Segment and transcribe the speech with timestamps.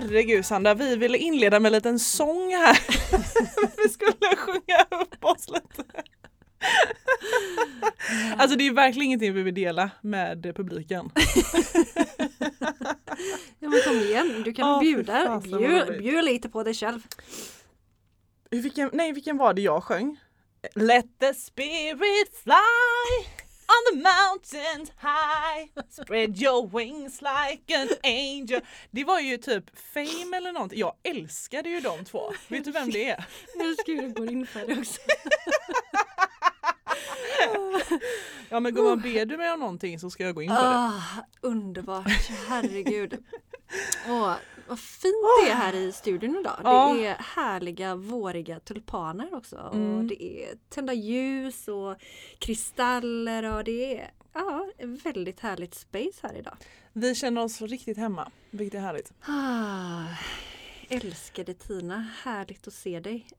[0.00, 2.78] Herregud Sandra, vi ville inleda med en liten sång här.
[3.82, 5.84] vi skulle sjunga upp oss lite.
[8.36, 11.10] Alltså det är verkligen ingenting vi vill dela med publiken.
[13.58, 17.00] ja men kom igen, du kan Ja, bjuda, bjud, bjud lite på dig själv.
[18.50, 20.20] Vilken, nej, vilken var det jag sjöng?
[20.74, 29.04] Let the spirit fly on the mountains high Spread your wings like an angel Det
[29.04, 30.78] var ju typ Fame eller någonting.
[30.78, 32.32] Jag älskade ju de två.
[32.48, 33.24] Vet du vem det är?
[33.56, 35.00] Nu ska du gå in för det också.
[38.48, 40.60] Ja men gumman, ber du mig om någonting så ska jag gå in på det.
[40.60, 41.02] Ah,
[41.40, 43.24] underbart, herregud.
[44.08, 44.34] Åh,
[44.68, 45.14] vad fint
[45.44, 46.60] det är här i studion idag.
[46.64, 46.94] Ja.
[46.94, 49.56] Det är härliga våriga tulpaner också.
[49.56, 50.08] Och Mm.
[50.08, 51.96] det är tända ljus och
[52.38, 54.66] kristaller och det är ja,
[55.04, 56.56] väldigt härligt space här idag.
[56.92, 59.12] Vi känner oss riktigt hemma, vilket är härligt.
[59.26, 60.04] Ah,
[60.88, 63.26] älskade Tina, härligt att se dig.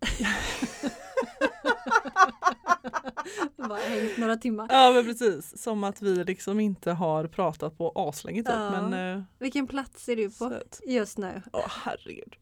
[3.57, 4.67] Bara hängt några timmar.
[4.69, 8.53] Ja men precis, som att vi liksom inte har pratat på aslänge typ.
[8.53, 8.81] Ja.
[8.81, 10.81] Men, eh, Vilken plats är du på söt.
[10.85, 11.41] just nu?
[11.53, 12.35] Åh herregud.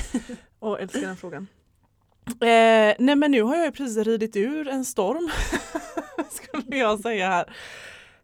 [0.60, 1.46] Åh älskar den frågan.
[2.26, 5.30] Eh, nej men nu har jag ju precis ridit ur en storm.
[6.30, 7.46] Skulle jag säga här.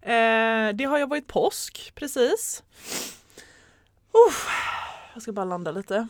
[0.03, 2.63] Eh, det har ju varit påsk precis.
[4.29, 4.49] Uff,
[5.15, 6.09] jag ska bara landa lite.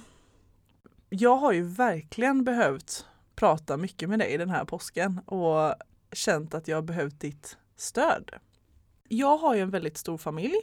[1.08, 3.06] Jag har ju verkligen behövt
[3.38, 5.74] prata mycket med dig den här påsken och
[6.12, 8.30] känt att jag har behövt ditt stöd.
[9.08, 10.56] Jag har ju en väldigt stor familj.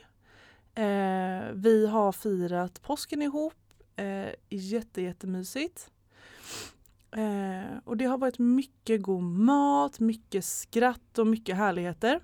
[0.76, 3.54] Eh, vi har firat påsken ihop.
[3.96, 5.92] Eh, jätte, jättemysigt.
[7.12, 12.20] Eh, och det har varit mycket god mat, mycket skratt och mycket härligheter.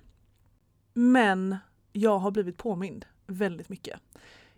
[0.92, 1.56] Men
[1.92, 4.00] jag har blivit påmind väldigt mycket.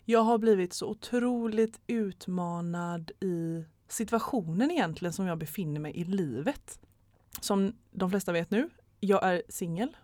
[0.04, 6.78] Jag har blivit så otroligt utmanad i situationen egentligen som jag befinner mig i livet.
[7.40, 9.96] Som de flesta vet nu, jag är singel.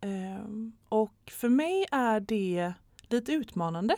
[0.00, 3.96] Ehm, och för mig är det lite utmanande.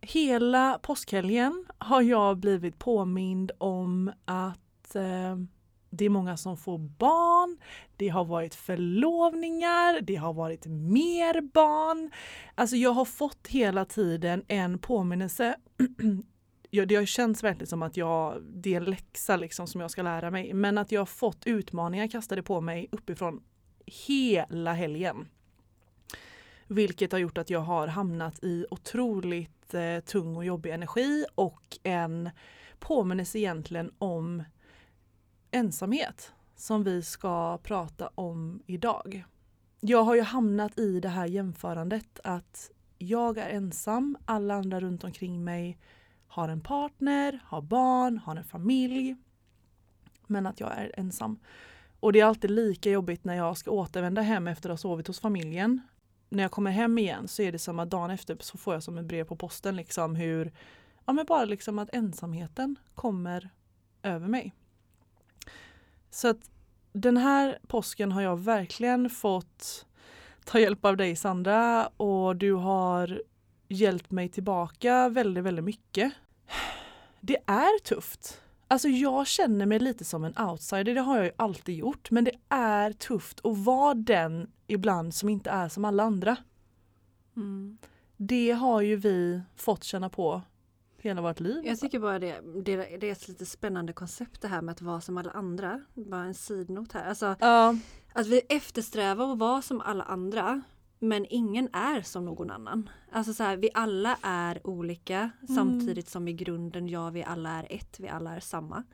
[0.00, 5.48] Hela påskhelgen har jag blivit påmind om att ehm,
[5.90, 7.58] det är många som får barn,
[7.96, 12.10] det har varit förlovningar, det har varit mer barn.
[12.54, 15.56] Alltså jag har fått hela tiden en påminnelse.
[16.70, 19.90] Ja, det har känts verkligen som att jag, det är en läxa liksom som jag
[19.90, 20.54] ska lära mig.
[20.54, 23.42] Men att jag har fått utmaningar kastade på mig uppifrån
[23.86, 25.28] hela helgen.
[26.66, 31.78] Vilket har gjort att jag har hamnat i otroligt eh, tung och jobbig energi och
[31.82, 32.30] en
[32.78, 34.42] påminnelse egentligen om
[35.50, 39.24] ensamhet som vi ska prata om idag.
[39.80, 45.04] Jag har ju hamnat i det här jämförandet att jag är ensam, alla andra runt
[45.04, 45.78] omkring mig
[46.36, 49.16] har en partner, har barn, har en familj.
[50.26, 51.38] Men att jag är ensam.
[52.00, 55.06] Och det är alltid lika jobbigt när jag ska återvända hem efter att ha sovit
[55.06, 55.80] hos familjen.
[56.28, 58.82] När jag kommer hem igen så är det som att dagen efter så får jag
[58.82, 60.52] som ett brev på posten liksom hur,
[61.06, 63.50] ja men bara liksom att ensamheten kommer
[64.02, 64.52] över mig.
[66.10, 66.50] Så att
[66.92, 69.86] den här påsken har jag verkligen fått
[70.44, 73.22] ta hjälp av dig Sandra och du har
[73.68, 76.12] hjälpt mig tillbaka väldigt, väldigt mycket.
[77.26, 78.40] Det är tufft.
[78.68, 82.10] Alltså jag känner mig lite som en outsider, det har jag ju alltid gjort.
[82.10, 86.36] Men det är tufft att vara den ibland som inte är som alla andra.
[87.36, 87.78] Mm.
[88.16, 90.42] Det har ju vi fått känna på
[90.98, 91.66] hela vårt liv.
[91.66, 94.82] Jag tycker bara det, det, det är ett lite spännande koncept det här med att
[94.82, 95.84] vara som alla andra.
[95.94, 97.08] Bara en sidnot här.
[97.08, 97.76] Alltså Ja,
[98.12, 100.62] att vi eftersträvar att vara som alla andra.
[100.98, 102.90] Men ingen är som någon annan.
[103.12, 105.54] Alltså så här, vi alla är olika Mm.
[105.54, 108.84] samtidigt som i grunden, ja vi alla är ett, vi alla är samma.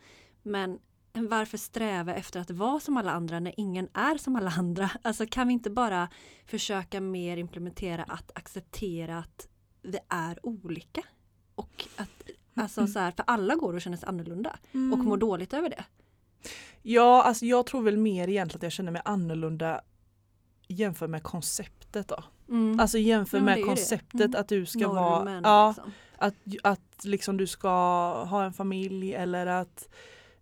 [0.42, 0.78] Men
[1.12, 4.90] varför sträva efter att vara som alla andra när ingen är som alla andra?
[5.02, 6.08] Alltså kan vi inte bara
[6.46, 9.48] försöka mer implementera att acceptera att
[9.82, 11.02] vi är olika?
[11.54, 12.22] Och att,
[12.54, 14.58] alltså så här, för alla går och känner sig annorlunda
[14.92, 15.84] och mår dåligt över det.
[16.82, 19.80] Ja, alltså jag tror väl mer egentligen att jag känner mig annorlunda
[20.68, 21.22] jämfört med
[21.92, 22.54] konceptet då.
[22.54, 22.80] Mm.
[22.80, 24.40] Alltså jämför Ja, med konceptet Mm.
[24.40, 25.92] att du ska Normen, vara, ja, liksom.
[26.18, 26.34] att,
[26.72, 27.68] att liksom du ska
[28.24, 29.88] ha en familj eller att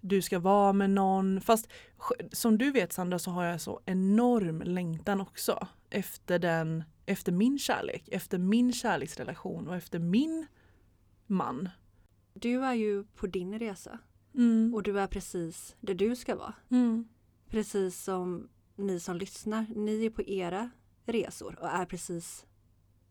[0.00, 1.40] du ska vara med någon.
[1.40, 1.68] Fast
[2.32, 7.58] som du vet Sandra så har jag så enorm längtan också efter den, efter min
[7.58, 10.46] kärlek, efter min kärleksrelation och efter min
[11.26, 11.68] man.
[12.34, 13.98] Du är ju på din resa
[14.34, 14.74] Mm.
[14.74, 16.54] och du är precis där du ska vara.
[16.70, 17.08] Mm.
[17.48, 20.70] Precis som ni som lyssnar, ni är på era
[21.12, 22.46] resor och är precis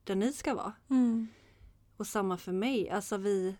[0.03, 0.73] där ni ska vara.
[0.89, 1.27] Mm.
[1.97, 3.55] Och samma för mig, alltså vi,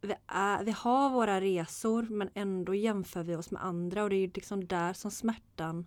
[0.00, 4.16] vi, är, vi har våra resor men ändå jämför vi oss med andra och det
[4.16, 5.86] är ju liksom där som smärtan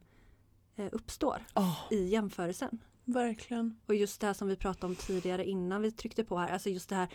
[0.75, 2.79] eh, uppstår Oh, i jämförelsen.
[3.05, 3.79] verkligen.
[3.85, 6.69] Och just det här som vi pratade om tidigare innan vi tryckte på här, alltså
[6.69, 7.09] just det här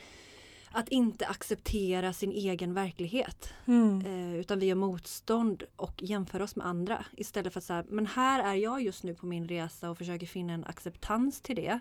[0.75, 3.53] att inte acceptera sin egen verklighet.
[3.67, 4.07] Mm.
[4.07, 7.05] Eh, utan vi gör motstånd och jämför oss med andra.
[7.17, 10.27] Istället för att säga, men här är jag just nu på min resa och försöker
[10.27, 11.81] finna en acceptans till det.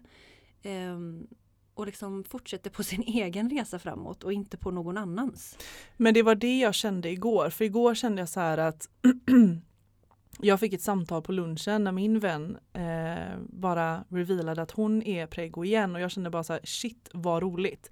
[0.63, 1.27] Ehm,
[1.73, 5.57] och liksom fortsätter på sin egen resa framåt och inte på någon annans.
[5.97, 7.49] Men det var det jag kände igår.
[7.49, 8.89] För igår kände jag så här att
[10.39, 15.27] jag fick ett samtal på lunchen när min vän eh, bara revealade att hon är
[15.27, 17.89] prego igen och jag kände bara så här shit vad roligt.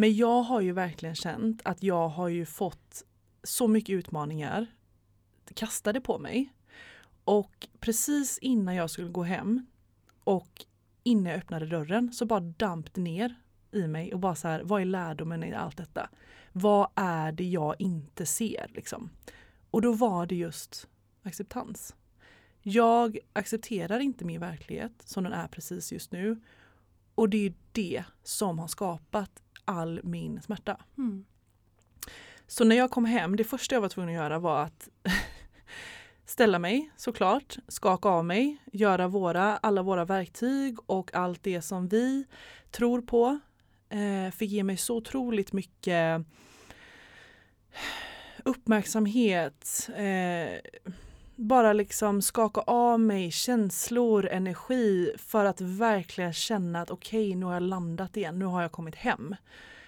[0.00, 3.04] Men jag har ju verkligen känt att jag har ju fått
[3.42, 4.66] så mycket utmaningar
[5.54, 6.52] kastade på mig.
[7.24, 9.66] Och precis innan jag skulle gå hem
[10.24, 10.64] och
[11.02, 13.34] innan jag öppnade dörren så bara damp det ner
[13.72, 16.08] i mig och bara så här, vad är lärdomen i allt detta?
[16.52, 19.10] Vad är det jag inte ser liksom?
[19.70, 20.88] Och då var det just
[21.22, 21.94] acceptans.
[22.62, 26.40] Jag accepterar inte min verklighet som den är precis just nu.
[27.14, 30.76] Och det är det som har skapat all min smärta.
[30.98, 31.24] Mm.
[32.46, 34.88] Så när jag kom hem, det första jag var tvungen att göra var att
[36.24, 41.88] ställa mig såklart, skaka av mig, göra våra, alla våra verktyg och allt det som
[41.88, 42.24] vi
[42.70, 43.38] tror på.
[43.88, 46.26] Eh, fick ge mig så otroligt mycket
[48.44, 49.90] uppmärksamhet.
[49.96, 50.92] Eh,
[51.40, 57.52] bara liksom skaka av mig känslor, energi för att verkligen känna att okej, nu har
[57.52, 59.36] jag landat igen, nu har jag kommit hem.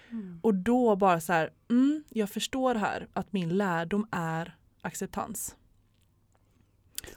[0.09, 0.39] Mm.
[0.43, 5.55] Och då bara så här, mm, jag förstår här att min lärdom är acceptans.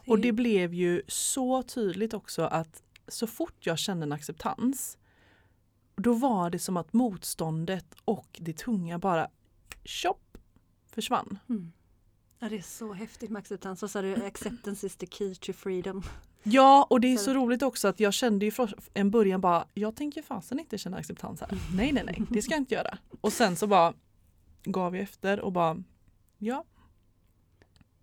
[0.07, 4.99] Och det blev ju så tydligt också att så fort jag kände en acceptans
[5.97, 9.29] då var det som att motståndet och det tunga bara
[9.85, 10.39] tjopp
[10.87, 11.39] försvann.
[11.49, 11.73] Mm.
[12.39, 13.83] Ja, det är så häftigt med acceptans.
[13.83, 16.03] Och så sa du acceptance is the key to freedom.
[16.43, 19.41] Ja, och det är Så- så roligt också att jag kände ju från en början
[19.41, 21.49] bara, jag tänker fasen inte känna acceptans här.
[21.77, 22.99] Nej, nej, nej, det ska jag inte göra.
[23.21, 23.95] Och sen så bara
[24.65, 25.77] gav jag efter och bara,
[26.39, 26.65] ja,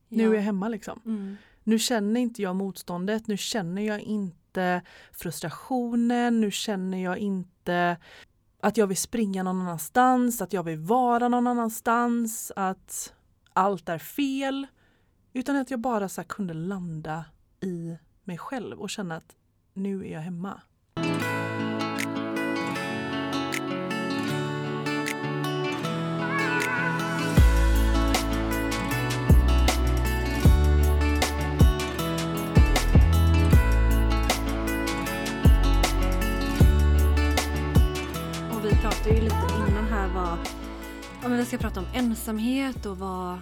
[0.09, 1.01] nu är jag hemma liksom.
[1.05, 1.35] Mm.
[1.63, 4.81] Nu känner inte jag motståndet, nu känner jag inte
[5.11, 7.97] frustrationen, nu känner jag inte
[8.59, 13.13] att jag vill springa någon annanstans, att jag vill vara någon annanstans, att
[13.53, 14.67] allt är fel.
[15.33, 17.25] Utan att jag bara så kunde landa
[17.59, 19.35] i mig själv och känna att
[19.73, 20.61] nu är jag hemma.
[41.23, 43.39] Ja, men vi ska prata om ensamhet och vad,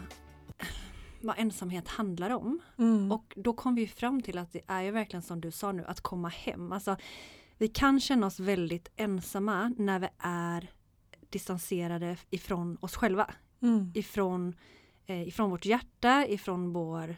[1.22, 2.60] vad ensamhet handlar om.
[2.78, 3.12] Mm.
[3.12, 5.86] Och då kom vi fram till att det är ju verkligen som du sa nu,
[5.86, 6.72] att komma hem.
[6.72, 6.96] Alltså,
[7.58, 10.72] vi kan känna oss väldigt ensamma när vi är
[11.30, 13.34] distanserade ifrån oss själva.
[13.62, 13.92] Mm.
[13.96, 14.56] Ifrån,
[15.06, 17.10] eh, ifrån vårt hjärta, ifrån vår,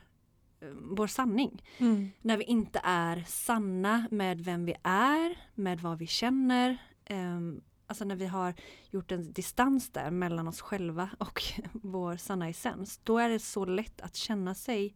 [0.59, 1.63] eh, vår sanning.
[1.77, 2.11] Mm.
[2.21, 6.77] När vi inte är sanna med vem vi är, med vad vi känner.
[7.05, 8.53] ehm, alltså när vi har
[8.89, 12.99] gjort en distans där mellan oss själva och vår sanna essens.
[13.03, 14.95] Då är det så lätt att känna sig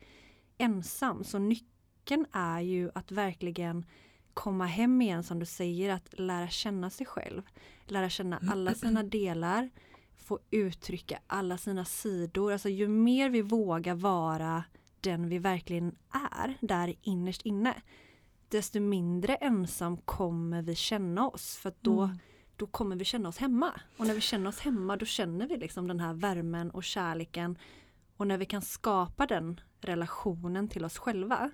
[0.57, 1.23] ensam.
[1.23, 3.85] Så nyckeln är ju att verkligen
[4.33, 7.41] komma hem igen som du säger, att lära känna sig själv.
[7.85, 9.69] Lära känna alla sina delar,
[10.17, 12.51] få uttrycka alla sina sidor.
[12.51, 14.63] Alltså ju mer vi vågar vara
[14.99, 17.73] den vi verkligen är där innerst inne.
[18.49, 22.17] desto mindre ensam kommer vi känna oss för att då, Mm.
[22.57, 23.81] Då kommer vi känna oss hemma.
[23.97, 27.57] Och när vi känner oss hemma då känner vi liksom den här värmen och kärleken.
[28.17, 31.51] Och när vi kan skapa den relationen till oss själva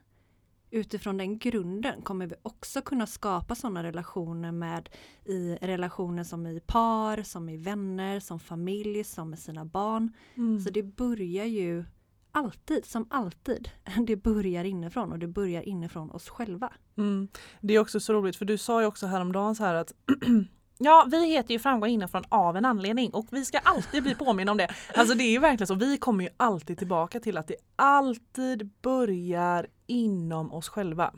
[0.74, 4.90] utifrån den grunden kommer vi också kunna skapa sådana relationer med
[5.26, 10.14] i relationer som i par, som i vänner, som familj, som med sina barn.
[10.36, 10.60] Mm.
[10.60, 11.86] Så det börjar ju
[12.32, 13.70] alltid, som alltid,
[14.08, 16.74] det börjar inifrån och det börjar inifrån oss själva.
[16.98, 17.28] Mm.
[17.62, 19.94] Det är också så roligt för du sa ju också häromdagen så här att
[20.78, 24.52] Ja, vi heter ju framgång inifrån av en anledning och vi ska alltid bli påminna
[24.52, 24.68] om det.
[24.96, 28.70] Alltså det är ju verkligen så, vi kommer ju alltid tillbaka till att det alltid
[28.82, 31.14] börjar inom oss själva.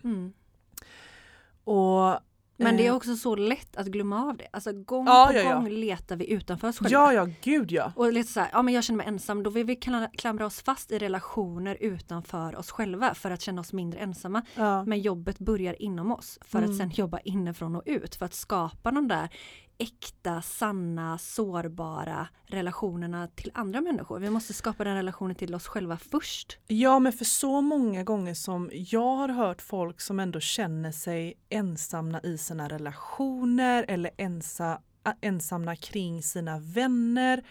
[1.64, 2.20] Och
[2.58, 4.48] Men det är eh, också så lätt att glömma av det.
[4.54, 5.54] Alltså gång Ja, på ja, ja.
[5.56, 6.90] gång letar vi utanför oss själva.
[6.92, 7.92] Ja, ja, gud ja.
[7.96, 10.46] Och lite så här, ja men jag känner mig ensam, då vill vi kla- klamra
[10.46, 14.42] oss fast i relationer utanför oss själva för att känna oss mindre ensamma.
[14.56, 14.84] ja.
[14.86, 16.72] Men jobbet börjar inom oss för Mm.
[16.72, 19.30] att sen jobba inifrån och ut för att skapa de där
[19.78, 24.20] äkta, sanna, sårbara relationerna till andra människor.
[24.20, 26.58] Vi måste skapa den relationen till oss själva först.
[26.68, 31.34] Ja men för så många gånger som jag har hört folk som ändå känner sig
[31.50, 34.82] ensamma i sina relationer eller ensa,
[35.22, 37.44] ensamma kring sina vänner.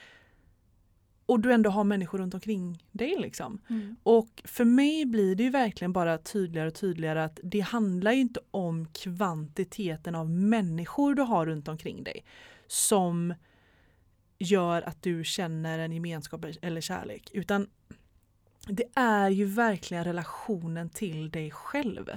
[1.26, 3.60] Och du ändå har människor runt omkring dig liksom.
[4.02, 8.20] Och för mig blir det ju verkligen bara tydligare och tydligare att det handlar ju
[8.20, 12.24] inte om kvantiteten av människor du har runt omkring dig
[12.66, 13.34] som
[14.38, 17.66] gör att du känner en gemenskap eller kärlek utan
[18.66, 22.10] det är ju verkligen relationen till dig själv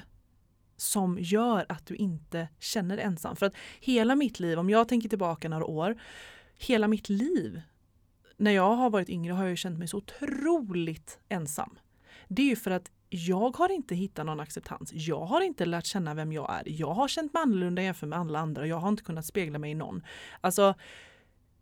[0.78, 3.36] som gör att du inte känner dig ensam.
[3.36, 6.02] För att hela mitt liv, om jag tänker tillbaka några år,
[6.58, 7.62] hela mitt liv
[8.38, 11.80] när jag har varit yngre har jag känt mig så otroligt ensam.
[12.28, 14.92] Det är ju för att jag har inte hittat någon acceptans.
[14.94, 16.64] Jag har inte lärt känna vem jag är.
[16.66, 18.68] Jag har känt mig annorlunda jämfört med alla andra.
[18.68, 20.04] Jag har inte kunnat spegla mig i någon.
[20.42, 20.74] Alltså,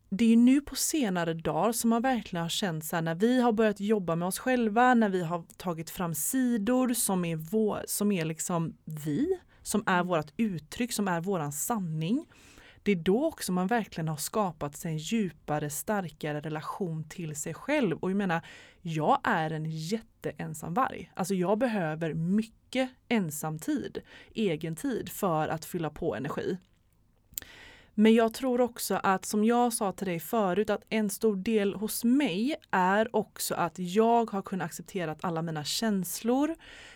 [0.09, 3.15] det är ju nu på senare dagar som man verkligen har känt så här när
[3.15, 7.35] vi har börjat jobba med oss själva, när vi har tagit fram sidor som är,
[7.35, 12.25] vår, som är liksom vi, som är vårt uttryck, som är våran sanning.
[12.85, 17.53] Det är då också man verkligen har skapat sig en djupare, starkare relation till sig
[17.53, 17.97] själv.
[17.97, 18.41] Och jag menar,
[18.81, 21.11] jag är en jätteensam varg.
[21.15, 24.01] Alltså jag behöver mycket ensam tid,
[24.33, 26.57] egen tid för att fylla på energi.
[27.93, 31.73] Men jag tror också att som jag sa till dig förut att en stor del
[31.73, 36.55] hos mig är också att jag har kunnat acceptera alla mina känslor.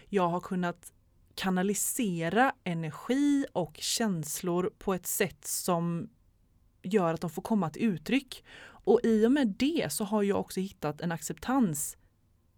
[0.09, 0.91] Jag har kunnat
[1.39, 6.09] kanalisera energi och känslor på ett sätt som
[6.83, 8.43] gör att de får komma till uttryck.
[8.61, 11.97] Och i och med det så har jag också hittat en acceptans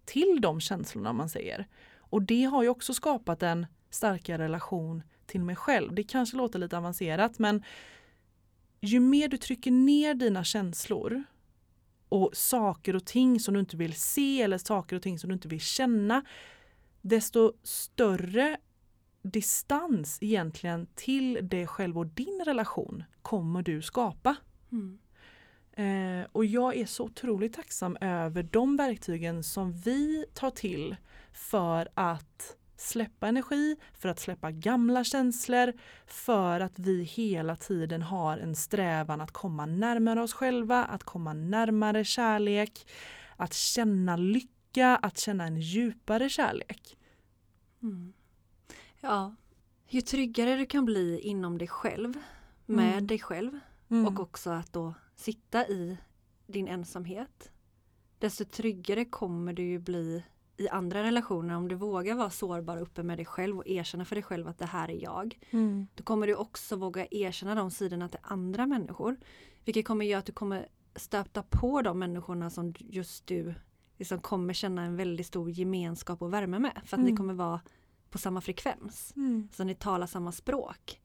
[0.05, 1.67] till de känslorna man säger.
[1.97, 5.95] Och det har ju också skapat en starkare relation till mig själv.
[5.95, 7.63] Det kanske låter lite avancerat men
[8.79, 11.23] ju mer du trycker ner dina känslor
[12.09, 15.33] och saker och ting som du inte vill se eller saker och ting som du
[15.33, 16.23] inte vill känna
[17.01, 18.57] desto större
[19.21, 24.35] distans egentligen till dig själv och din relation kommer du skapa.
[24.71, 24.99] Mm.
[25.73, 30.95] Eh, och jag är så otroligt tacksam över de verktygen som vi tar till
[31.31, 35.73] för att släppa energi, för att släppa gamla känslor,
[36.05, 41.33] för att vi hela tiden har en strävan att komma närmare oss själva, att komma
[41.33, 42.87] närmare kärlek,
[43.35, 46.97] att känna lycka, att känna en djupare kärlek.
[47.83, 48.13] Mm.
[49.01, 49.35] Ja,
[49.87, 52.13] ju tryggare du kan bli inom dig själv,
[52.65, 53.07] med Mm.
[53.07, 54.07] dig själv Mm.
[54.07, 55.97] och också att då sitta i
[56.47, 57.51] din ensamhet.
[58.19, 60.23] Desto tryggare kommer du ju bli
[60.57, 64.15] i andra relationer om du vågar vara sårbar uppe med dig själv och erkänna för
[64.15, 65.39] dig själv att det här är jag.
[65.51, 65.87] Mm.
[65.95, 69.17] Då kommer du också våga erkänna de sidorna till andra människor.
[69.65, 73.53] Vilket kommer göra att du kommer stöta på de människorna som just du
[73.97, 76.81] liksom kommer känna en väldigt stor gemenskap och värme med.
[76.85, 77.17] För att ni Mm.
[77.17, 77.61] kommer vara
[78.11, 79.13] på samma frekvens.
[79.15, 79.47] Mm.
[79.51, 81.01] Så ni talar samma språk.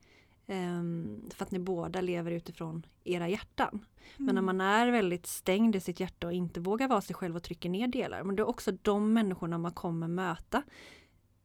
[0.46, 3.84] Ehm, för att ni båda lever utifrån era hjärtan.
[4.16, 7.36] Men när man är väldigt stängd i sitt hjärta och inte vågar vara sig själv
[7.36, 8.22] och trycker ner delar.
[8.22, 10.62] Men det är också de människorna man kommer möta.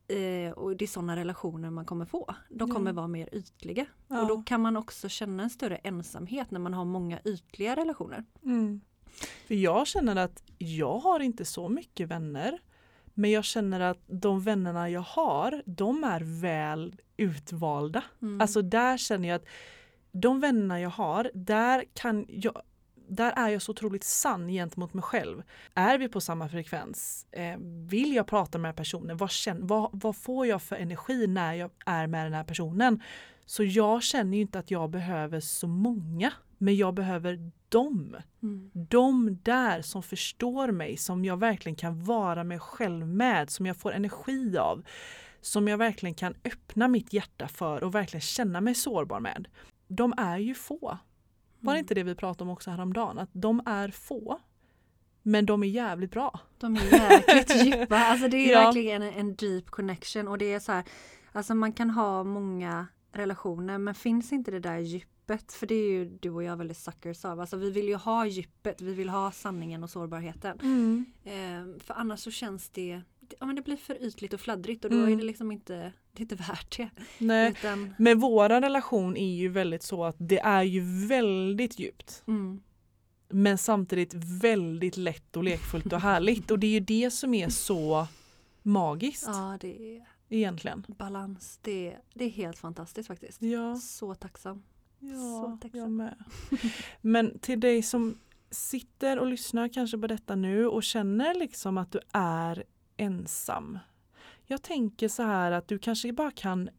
[0.07, 2.35] Eh, och det är sådana relationer man kommer få.
[2.49, 3.85] De kommer vara mer ytliga.
[4.07, 4.21] Ja.
[4.21, 8.25] Och då kan man också känna en större ensamhet när man har många ytliga relationer.
[8.43, 8.81] Mm.
[9.47, 12.59] För jag känner att jag har inte så mycket vänner.
[13.13, 18.03] Men jag känner att de vännerna jag har, de är väl utvalda.
[18.21, 18.41] Mm.
[18.41, 19.45] Alltså där känner jag att
[20.11, 22.61] de vännerna jag har, där kan jag
[23.11, 25.43] där är jag så otroligt sann gentemot mig själv.
[25.73, 27.25] Är vi på samma frekvens?
[27.31, 27.57] Eh,
[27.89, 29.17] vill jag prata med den här personen?
[29.17, 33.01] Vad, känner, vad, vad får jag för energi när jag är med den här personen?
[33.45, 38.15] Så jag känner ju inte att jag behöver så många, men jag behöver dem.
[38.43, 38.71] Mm.
[38.73, 43.77] De där som förstår mig, som jag verkligen kan vara mig själv med, som jag
[43.77, 44.83] får energi av.
[45.41, 49.47] Som jag verkligen kan öppna mitt hjärta för och verkligen känna mig sårbar med.
[49.87, 50.97] De är ju få.
[51.59, 51.83] Var det Mm.
[51.83, 53.19] inte det vi pratade om också häromdagen?
[53.19, 54.39] Att de är få.
[55.23, 56.39] Men de är jävligt bra.
[56.57, 57.97] De är jäkligt djupa.
[57.97, 58.59] Alltså det är Ja.
[58.65, 60.83] verkligen en, en deep connection och det är så här,
[61.31, 65.89] alltså man kan ha många relationer men finns inte det där djupet, för det är
[65.91, 69.09] ju du och jag väldigt suckers av, alltså vi vill ju ha djupet, vi vill
[69.09, 70.57] ha sanningen och sårbarheten.
[71.23, 74.85] Eh, för annars så känns det, det- ja men det blir för ytligt och fladdrigt
[74.85, 75.13] och då Mm.
[75.13, 75.73] är det liksom inte,
[76.11, 76.89] det är inte värt det.
[77.17, 77.51] Nej.
[77.51, 82.23] Utan, Men våran relation är ju väldigt så att det är ju väldigt djupt.
[82.27, 82.61] mm,
[83.29, 86.51] Men samtidigt väldigt lätt och lekfullt och härligt.
[86.51, 88.07] Och det är ju det som är så
[88.63, 90.85] magiskt ja det är egentligen.
[90.87, 93.41] balans, det, det är helt fantastiskt faktiskt.
[93.41, 94.63] Ja, Så tacksam.
[94.99, 95.79] ja Så tacksam.
[95.79, 96.23] jag med.
[97.01, 98.17] Men till dig som
[98.49, 102.63] sitter och lyssnar kanske på detta nu och känner liksom att du är
[102.97, 103.79] ensam.
[104.45, 106.69] Jag tänker så här att du kanske bara kan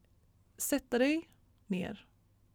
[0.57, 1.29] sätta dig
[1.67, 2.07] ner,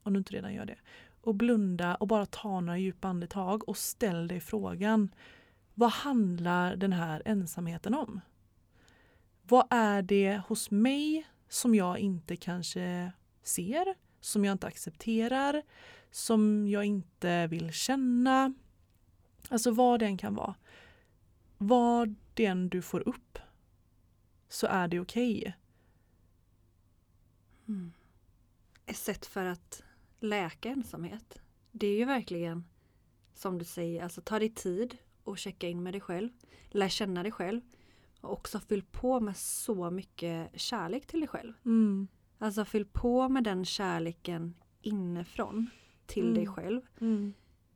[0.03, 0.77] om du inte redan gör det,
[1.21, 5.09] och blunda och bara ta några djupa andetag och ställ dig frågan
[5.73, 8.21] vad handlar den här ensamheten om?
[9.49, 13.11] Vad är det hos mig som jag inte kanske
[13.43, 15.63] ser, som jag inte accepterar,
[16.11, 18.53] som jag inte vill känna?
[19.49, 20.55] Alltså vad det än kan vara.
[21.57, 23.39] Vad det än du får upp
[24.49, 25.57] så är det okej.
[27.67, 27.93] Mm.
[28.85, 29.83] Ett sätt för att
[30.19, 31.39] läka ensamhet.
[31.71, 32.65] Det är ju verkligen
[33.33, 36.29] som du säger, alltså ta dig tid och checka in med dig själv.
[36.69, 37.61] Lär känna dig själv.
[38.21, 41.53] Och också fyll på med så mycket kärlek till dig själv.
[41.65, 42.07] Mm.
[42.39, 45.69] Alltså fyll på med den kärleken inifrån
[46.05, 46.35] till Mm.
[46.35, 46.81] dig själv.
[47.01, 47.33] Mm.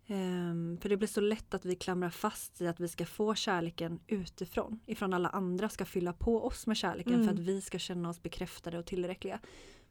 [0.07, 3.35] Ehm, för det blir så lätt att vi klamrar fast i att vi ska få
[3.35, 4.79] kärleken utifrån.
[4.85, 7.25] Ifrån alla andra ska fylla på oss med kärleken Mm.
[7.27, 9.39] för att vi ska känna oss bekräftade och tillräckliga.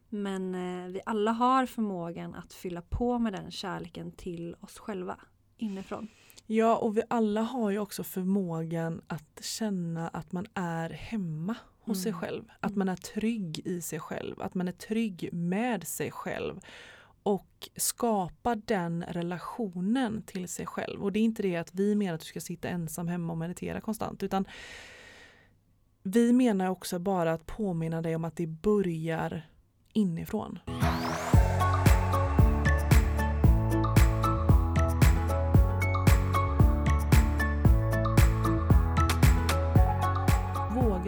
[0.09, 5.19] Men eh, vi alla har förmågan att fylla på med den kärleken till oss själva
[5.57, 6.07] inifrån.
[6.53, 12.01] Ja, och vi alla har ju också förmågan att känna att man är hemma hos
[12.03, 12.21] sig Mm.
[12.21, 12.43] själv.
[12.59, 12.79] Att Mm.
[12.79, 16.59] man är trygg i sig själv, att man är trygg med sig själv.
[17.23, 21.03] Och skapa den relationen till sig själv.
[21.03, 23.39] Och det är inte det att vi menar att du ska sitta ensam hemma och
[23.39, 24.23] meditera konstant.
[24.23, 24.45] Utan
[26.03, 29.49] vi menar också bara att påminna dig om att det börjar
[29.93, 30.59] inifrån.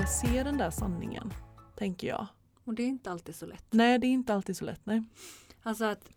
[0.03, 1.33] Våga se den där sanningen,
[1.75, 2.27] tänker jag.
[2.63, 3.65] Och det är inte alltid så lätt.
[3.69, 4.81] Nej, det är inte alltid så lätt.
[4.83, 5.03] Nej.
[5.61, 6.09] Alltså att,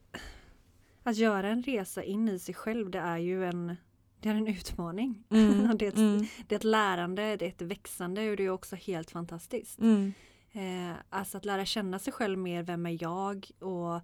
[1.02, 3.76] att göra en resa in i sig själv det är ju en,
[4.20, 5.24] det är en utmaning.
[5.30, 8.44] Mm, det, är ett, mm, det är ett lärande, det är ett växande och det
[8.44, 9.78] är också helt fantastiskt.
[9.78, 10.12] mm,
[10.52, 14.00] Eh, alltså att lära känna sig själv mer, vem är jag och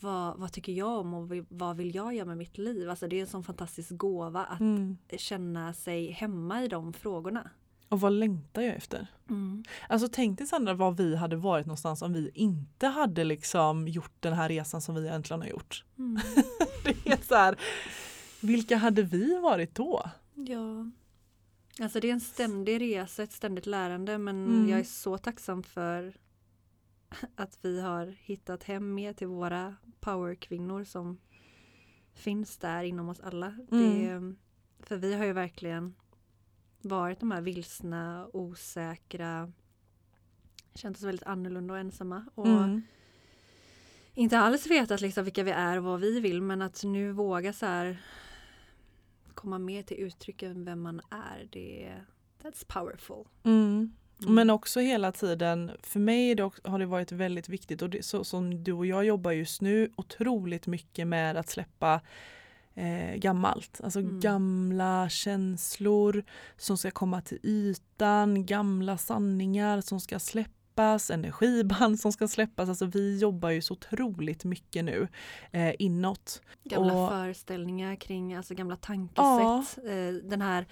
[0.00, 2.90] vad, vad tycker jag om och vad vill jag göra med mitt liv?
[2.90, 4.96] Alltså det är en sån fantastisk gåva att mm.
[5.16, 7.50] känna sig hemma i de frågorna.
[7.88, 9.06] Och vad längtar jag efter?
[9.88, 14.12] Alltså tänk dig Sandra var vi hade varit någonstans om vi inte hade liksom gjort
[14.20, 15.84] den här resan som vi egentligen har gjort.
[15.98, 16.18] Mm.
[16.84, 17.56] Det är så här,
[18.40, 20.10] vilka hade vi varit då?
[20.34, 20.90] Ja.
[21.80, 24.68] Alltså det är en ständig resa, ett ständigt lärande men Mm.
[24.68, 26.16] jag är så tacksam för
[27.36, 31.18] att vi har hittat hem mer till våra powerkvinnor som
[32.14, 33.54] finns där inom oss alla.
[33.70, 34.34] Det,
[34.80, 35.94] för vi har ju verkligen
[36.88, 39.52] varit de här vilsna, osäkra,
[40.74, 42.24] känt oss väldigt annorlunda och ensamma.
[42.34, 42.82] Och Mm.
[44.14, 47.52] inte alls vetat liksom vilka vi är och vad vi vill men att nu våga
[47.52, 47.98] så här
[49.34, 51.48] komma mer till uttryck än vem man är.
[51.50, 52.06] Det är,
[52.42, 53.24] that's powerful.
[53.42, 53.92] Mm.
[54.22, 54.34] Mm.
[54.34, 57.90] Men också hela tiden, för mig är det också, har det varit väldigt viktigt och
[57.90, 62.00] det, så som du och jag jobbar just nu otroligt mycket med att släppa
[62.76, 63.80] eh, gammalt.
[63.84, 64.20] Alltså Mm.
[64.20, 66.24] gamla känslor
[66.56, 72.68] som ska komma till ytan, gamla sanningar som ska släppas, energiband som ska släppas.
[72.68, 75.08] Alltså vi jobbar ju så otroligt mycket nu
[75.50, 76.42] eh, inåt.
[76.64, 79.84] Gamla och- föreställningar kring alltså gamla tankesätt.
[79.84, 80.66] Eh, den här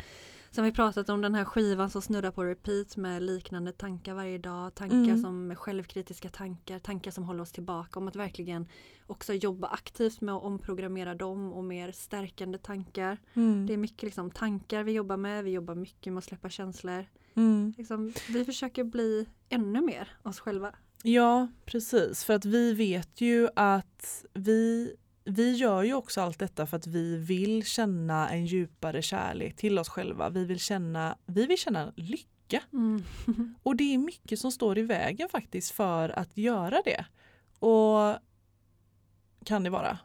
[0.54, 4.14] Sen har vi pratat om den här skivan som snurrar på repeat med liknande tankar
[4.14, 4.74] varje dag.
[4.74, 5.22] Tankar Mm.
[5.22, 7.98] som är självkritiska tankar, tankar som håller oss tillbaka.
[7.98, 8.68] Om att verkligen
[9.06, 13.18] också jobba aktivt med att omprogrammera dem och mer stärkande tankar.
[13.34, 13.66] Mm.
[13.66, 17.06] Det är mycket liksom tankar vi jobbar med, vi jobbar mycket med att släppa känslor.
[17.34, 17.74] Mm.
[17.78, 20.74] Liksom, vi försöker bli ännu mer oss själva.
[21.02, 22.24] Ja, precis.
[22.24, 26.86] För att vi vet ju att vi, vi gör ju också allt detta för att
[26.86, 30.28] vi vill känna en djupare kärlek till oss själva.
[30.28, 32.62] Vi vill känna, vi vill känna lycka.
[33.62, 37.04] Och det är mycket som står i vägen faktiskt för att göra det.
[37.58, 38.16] Och
[39.44, 39.98] kan det vara.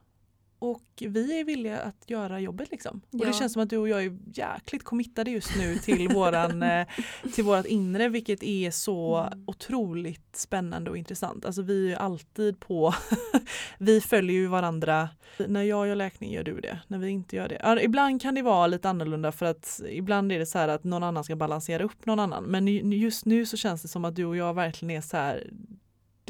[0.60, 3.02] Och vi är villiga att göra jobbet liksom.
[3.12, 3.26] Och Ja.
[3.28, 6.88] det känns som att du och jag är jäkligt committade just nu till, våran, eh,
[7.36, 9.44] till vårat inre vilket är så Mm.
[9.48, 11.46] otroligt spännande och intressant.
[11.46, 12.94] Alltså vi är ju alltid på,
[13.78, 15.10] vi följer ju varandra.
[15.48, 17.60] När jag gör läkning gör du det, när vi inte gör det.
[17.64, 20.84] Ja, ibland kan det vara lite annorlunda för att ibland är det så här att
[20.84, 22.44] någon annan ska balansera upp någon annan.
[22.44, 25.18] Men ju- just nu så känns det som att du och jag verkligen är så
[25.18, 25.50] här,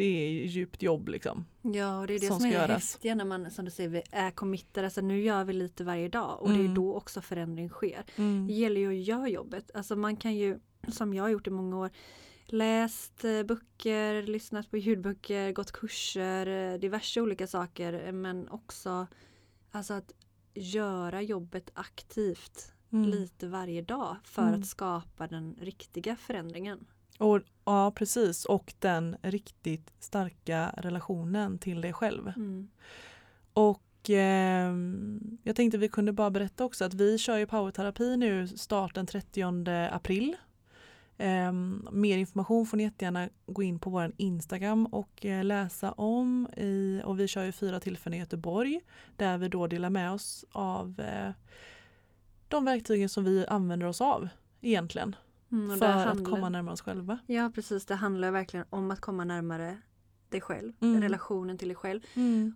[0.04, 1.46] det är djupt jobb liksom.
[1.62, 2.70] Ja, och det är det som som, är göras.
[2.94, 4.88] häftiga när man som du säger är committade.
[4.88, 6.74] Alltså nu gör vi lite varje dag och det är Mm.
[6.74, 8.04] då också förändring sker.
[8.16, 8.48] Det Mm.
[8.50, 9.72] gäller ju att göra jobbet.
[9.74, 11.90] Alltså man kan ju, som jag har gjort i många år,
[12.46, 18.12] läst eh, böcker, lyssnat på ljudböcker, gått kurser, eh, diverse olika saker.
[18.12, 19.08] Men också
[19.72, 20.12] alltså att
[20.54, 23.10] göra jobbet aktivt Mm.
[23.10, 24.60] lite varje dag för Mm.
[24.60, 26.86] att skapa den riktiga förändringen.
[27.20, 32.28] Och, ja precis och den riktigt starka relationen till dig själv.
[32.28, 32.70] Mm.
[33.54, 38.48] Och ehm, jag tänkte vi kunde bara berätta också att vi kör ju powerterapi nu
[38.48, 39.44] start den 30
[39.92, 40.36] april.
[41.18, 46.48] Ehm, mer information får ni jättegärna gå in på vår Instagram och eh, läsa om.
[46.58, 48.82] I, och vi kör ju fyra tillfällen i Göteborg
[49.18, 51.32] där vi då delar med oss av eh,
[52.48, 54.30] de verktygen som vi använder oss av
[54.62, 55.16] egentligen.
[55.52, 57.20] Mm, för där att handlar- komma närmare oss själva.
[57.28, 59.78] Ja precis, det handlar verkligen om att komma närmare
[60.30, 61.02] dig själv, Mm.
[61.02, 62.02] relationen till dig själv.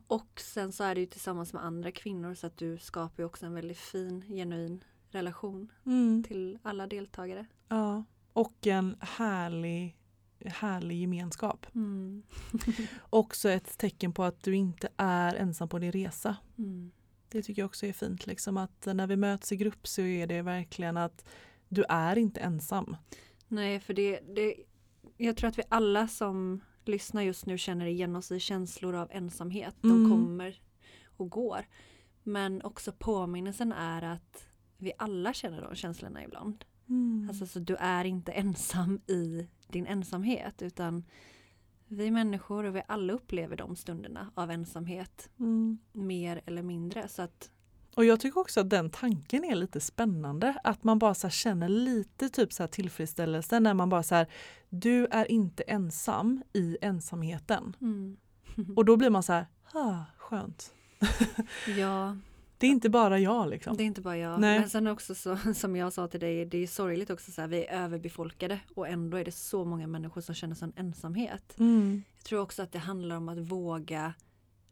[0.08, 3.26] Och sen så är det ju tillsammans med andra kvinnor så att du skapar ju
[3.28, 6.24] också en väldigt fin, genuin relation Mm.
[6.24, 7.46] till alla deltagare.
[7.68, 8.04] Ja.
[8.34, 9.98] Och en härlig,
[10.46, 11.66] härlig gemenskap.
[11.76, 12.24] Mm.
[13.10, 16.36] Också ett tecken på att du inte är ensam på din resa.
[16.58, 16.92] Mm.
[17.30, 18.28] Det tycker jag också är fint.
[18.28, 21.26] Liksom att när vi möts i grupp så är det verkligen att
[21.70, 22.98] du är inte ensam.
[23.48, 24.56] Nej, för det, det,
[25.18, 29.08] jag tror att vi alla som lyssnar just nu känner igen oss i känslor av
[29.12, 29.76] ensamhet.
[29.82, 30.12] De Mm.
[30.12, 30.62] kommer
[31.18, 31.66] och går.
[32.24, 34.46] Men också påminnelsen är att
[34.78, 36.66] vi alla känner de känslorna ibland.
[37.30, 41.04] Alltså, så du är inte ensam i din ensamhet utan
[41.88, 45.78] vi människor och vi alla upplever de stunderna av ensamhet Mm.
[45.94, 47.08] mer eller mindre.
[47.08, 47.52] Så att,
[47.96, 50.56] Och jag tycker också att den tanken är lite spännande.
[50.64, 54.28] Att man bara så känner lite typ så tillfredsställelse när man bara så här,
[54.70, 57.76] du är inte ensam i ensamheten.
[57.82, 58.18] mm.
[58.76, 60.74] Och då blir man så här, ah, skönt.
[61.78, 62.18] ja,
[62.58, 63.78] Det är inte bara jag liksom.
[63.78, 64.40] det är inte bara jag.
[64.40, 64.60] Nej.
[64.60, 67.48] Men sen också så, som jag sa till dig, det är sorgligt också så här,
[67.48, 71.60] vi är överbefolkade och ändå är det så många människor som känner sån ensamhet.
[71.60, 72.04] Mm.
[72.18, 74.14] Jag tror också att det handlar om att våga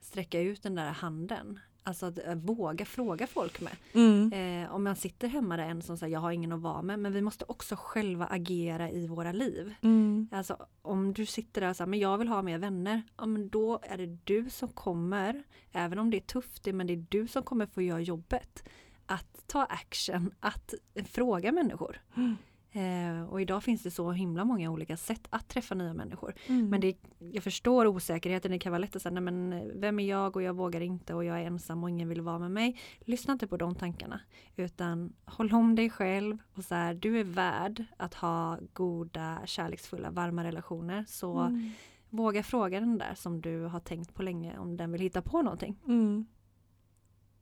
[0.01, 1.59] sträcka ut den där handen.
[1.83, 3.73] Alltså att eh, våga fråga folk med.
[3.93, 4.33] Mm.
[4.63, 6.99] Eh, om man sitter hemma där en som säger jag har ingen att vara med.
[6.99, 9.73] Men vi måste också själva agera i våra liv.
[9.81, 10.27] Mm.
[10.31, 13.01] Alltså om du sitter där och säger men jag vill ha mer vänner.
[13.17, 16.87] Ja men då är det du som kommer, även om det är tufft, det- men
[16.87, 18.63] det är du som kommer få göra jobbet.
[19.05, 20.73] Att ta action, att
[21.05, 22.01] fråga människor.
[22.17, 22.35] Mm.
[22.73, 26.33] Eh, och idag finns det så himla många olika sätt att träffa nya människor.
[26.47, 26.69] Mm.
[26.69, 29.99] Men det, jag förstår osäkerheten, det kan vara lätt att säga nej men eh, vem
[29.99, 32.51] är jag och jag vågar inte och jag är ensam och ingen vill vara med
[32.51, 32.79] mig.
[32.99, 34.19] Lyssna inte på de tankarna
[34.55, 40.11] utan håll om dig själv och så här, du är värd att ha goda, kärleksfulla,
[40.11, 41.05] varma relationer.
[41.07, 41.71] Så Mm.
[42.09, 45.41] våga fråga den där som du har tänkt på länge om den vill hitta på
[45.41, 45.75] någonting.
[45.87, 46.25] Mm.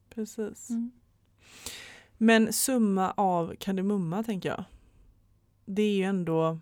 [0.10, 0.70] Precis.
[0.70, 0.92] Mm.
[2.18, 4.64] Men summa av kardemumma tänker jag.
[5.72, 6.60] Det är ju ändå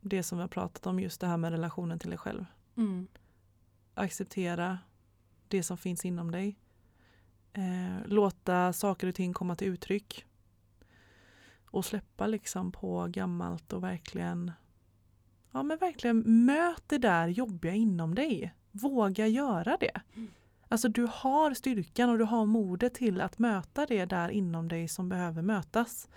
[0.00, 2.44] det som vi har pratat om, just det här med relationen till dig själv.
[2.76, 3.06] Mm.
[3.94, 4.78] Acceptera
[5.48, 6.58] det som finns inom dig.
[7.52, 10.24] Eh, låta saker och ting komma till uttryck.
[11.64, 14.52] Och släppa liksom på gammalt och verkligen
[15.52, 18.54] Ja men verkligen möt det där jobbiga inom dig.
[18.70, 20.00] Våga göra det.
[20.14, 20.28] Mm.
[20.68, 24.88] Alltså du har styrkan och du har modet till att möta det där inom dig
[24.88, 26.08] som behöver mötas.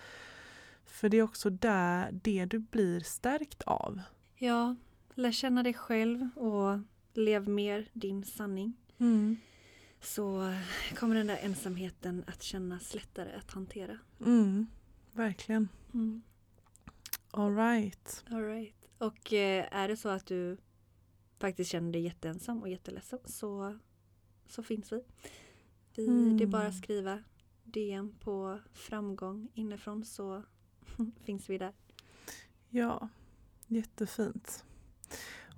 [0.99, 4.01] För det är också där det du blir stärkt av.
[4.35, 4.75] Ja,
[5.15, 6.79] lär känna dig själv och
[7.13, 8.73] lev mer din sanning.
[10.01, 10.53] Så
[10.95, 13.97] kommer den där ensamheten att kännas lättare att hantera.
[14.25, 14.67] Mm,
[15.13, 15.69] verkligen.
[15.93, 16.21] Mm.
[17.31, 18.25] All right.
[18.29, 18.75] All right.
[18.97, 20.57] Och eh, är det så att du
[21.37, 23.79] faktiskt känner dig jätteensam och jätteledsen så,
[24.47, 25.03] så finns vi.
[25.95, 26.37] vi Mm.
[26.37, 27.23] Det är bara att skriva
[27.63, 30.43] DM på framgång inifrån så
[31.25, 31.73] finns vi där.
[32.69, 33.09] Ja,
[33.67, 34.65] jättefint.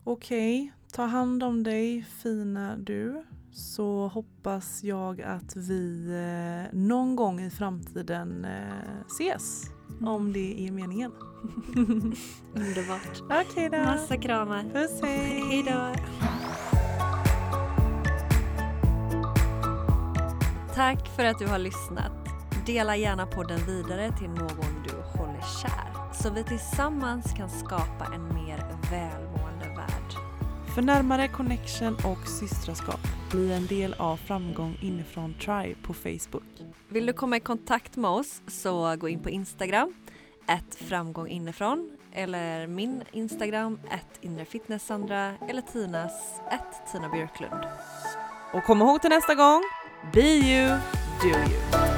[0.04, 3.26] Okej, ta hand om dig fina du.
[3.54, 9.64] Så hoppas jag att vi eh, någon gång i framtiden eh, ses.
[10.02, 11.12] Om det är meningen.
[12.54, 13.22] Underbart.
[13.48, 13.78] Okej då.
[13.78, 14.64] Massa kramar.
[14.64, 15.44] Puss hej.
[15.50, 15.96] Hej då.
[20.76, 22.12] Tack för att du har lyssnat.
[22.66, 24.81] Dela gärna podden vidare till någon
[25.62, 30.14] kär så vi tillsammans kan skapa en mer välmående värld.
[30.76, 33.00] För närmare connection och systraskap,
[33.32, 36.44] bli en del av Framgång inifrån Tribe på Facebook.
[36.90, 39.94] Vill du komma i kontakt med oss så gå in på Instagram,
[40.48, 47.66] ett framgång inifrån eller min Instagram, ett inrefitnesssandra eller Tinas, ett Tina Björklund.
[48.54, 49.62] Och kom ihåg till nästa gång,
[50.14, 50.78] be you,
[51.22, 51.91] do you.